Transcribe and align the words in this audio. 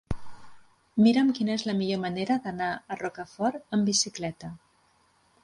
Mira'm 1.07 1.29
quina 1.39 1.53
és 1.57 1.65
la 1.67 1.75
millor 1.81 1.99
manera 2.07 2.39
d'anar 2.47 2.71
a 2.73 2.99
Rocafort 3.03 3.79
amb 3.79 3.93
bicicleta. 3.93 4.53